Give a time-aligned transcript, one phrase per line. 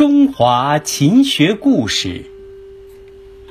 [0.00, 2.24] 中华勤学故事：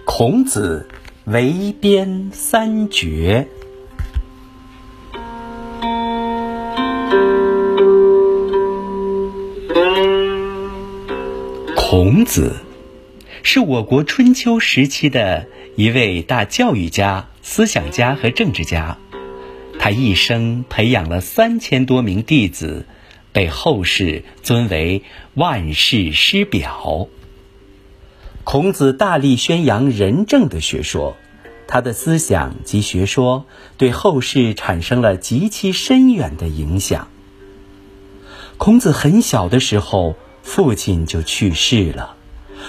[0.03, 0.89] 孔子
[1.25, 3.47] 围边三绝。
[11.75, 12.55] 孔子
[13.43, 15.45] 是我国春秋时期的
[15.75, 18.97] 一位大教育家、思想家和政治家，
[19.77, 22.87] 他一生培养了三千多名弟子。
[23.31, 27.07] 被后世尊为万世师表。
[28.43, 31.15] 孔子大力宣扬仁政的学说，
[31.67, 33.45] 他的思想及学说
[33.77, 37.09] 对后世产生了极其深远的影响。
[38.57, 42.15] 孔子很小的时候，父亲就去世了，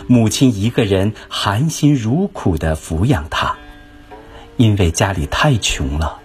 [0.06, 3.56] 母亲一个人含辛茹苦地抚养他，
[4.56, 6.19] 因为家里太穷了。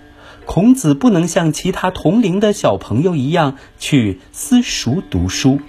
[0.46, 5.60] 孔子不能像其他同龄的小朋友一样去私塾读书，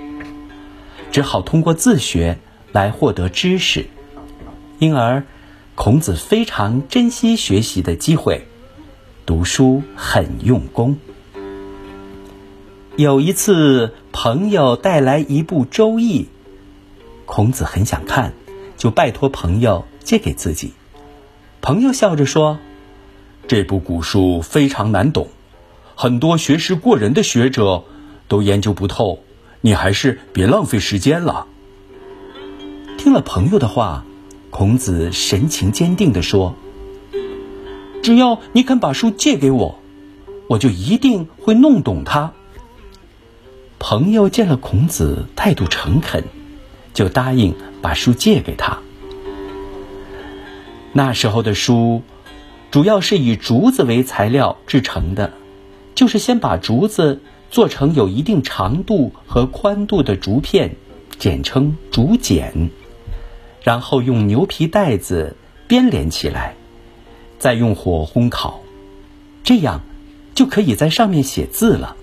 [1.11, 2.39] 只好通过自学
[2.73, 3.87] 来获得知识。
[4.79, 5.25] 因而，
[5.75, 8.47] 孔子非常珍惜学习的机会，
[9.25, 10.99] 读书很用功。
[12.97, 16.23] 有一次，朋友带来一部《周易》，
[17.25, 18.35] 孔子很想看，
[18.77, 20.75] 就拜托朋友借给自己。
[21.61, 22.59] 朋友笑着说。
[23.49, 25.29] 这部古书非常难懂，
[25.95, 27.85] 很多学识过人的学者
[28.27, 29.21] 都研究不透，
[29.61, 31.47] 你还是别浪费时间了。
[32.99, 34.05] 听了朋友的话，
[34.51, 36.57] 孔子神情坚定地说
[38.03, 39.79] ：“只要你肯把书借给我，
[40.49, 42.33] 我就一定会弄懂它。”
[43.79, 46.25] 朋友见了孔子态度诚恳，
[46.93, 48.79] 就答应把书借给他。
[50.93, 52.03] 那时候的书。
[52.71, 55.33] 主要是以竹子为材料制成的，
[55.95, 60.77] 就是先把竹子做成有一定长度和宽度的竹片，
[61.19, 62.71] 简称竹简，
[63.63, 65.37] 然后用牛皮带子
[65.67, 66.55] 编连起来，
[67.39, 68.61] 再用火烘烤，
[69.43, 69.81] 这样
[70.35, 71.97] 就可以在上面写字了。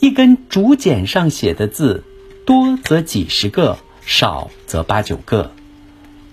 [0.00, 2.02] 一根竹简上写的字，
[2.44, 5.52] 多则几十个，少则八九个。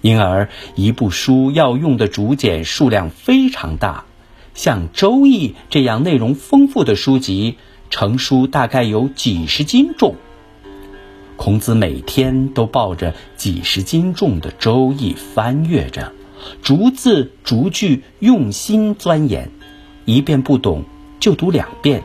[0.02, 4.06] 因而，一部书要用的竹简数量非常大，
[4.54, 7.58] 像《周易》这样内容丰富的书籍，
[7.90, 10.16] 成书大概有几十斤重。
[11.36, 16.14] 孔子每天都抱着几十斤重的《周易》翻阅着，
[16.62, 19.52] 逐字逐句用心钻研，
[20.06, 20.84] 一遍不懂
[21.20, 22.04] 就读两遍，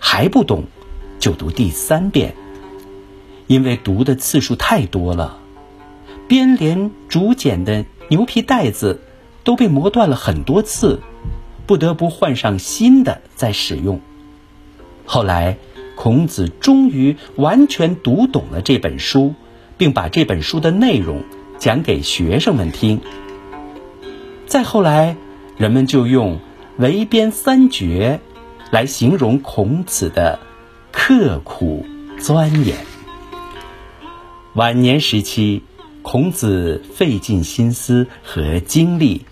[0.00, 0.64] 还不懂
[1.18, 2.34] 就读第三遍，
[3.46, 5.38] 因为读的次数太多了。
[6.28, 9.00] 编连竹简的牛皮带子
[9.44, 11.00] 都被磨断了很多次，
[11.66, 14.00] 不得不换上新的再使用。
[15.04, 15.58] 后来，
[15.94, 19.34] 孔子终于完全读懂了这本书，
[19.78, 21.22] 并把这本书的内容
[21.58, 23.00] 讲给学生们听。
[24.46, 25.16] 再后来，
[25.56, 26.40] 人们就用
[26.76, 28.20] “围边三绝”
[28.72, 30.40] 来形容孔子的
[30.90, 31.86] 刻苦
[32.18, 32.76] 钻研。
[34.54, 35.62] 晚年时期。
[36.08, 39.26] 孔子费尽心思和精力，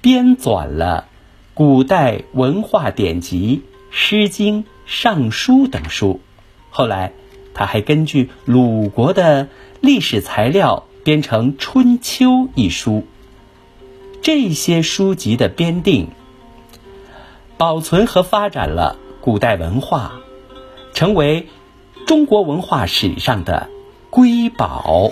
[0.00, 1.08] 编纂了
[1.54, 6.20] 古代文化典籍《诗经》《尚书》等书。
[6.70, 7.14] 后来，
[7.52, 9.48] 他还根据鲁国的
[9.80, 13.04] 历史材料编成《春秋》一书。
[14.22, 16.10] 这些书籍的编定，
[17.56, 20.20] 保存和发展了古代文化，
[20.94, 21.48] 成为
[22.06, 23.68] 中国文化史上的
[24.10, 25.10] 瑰宝。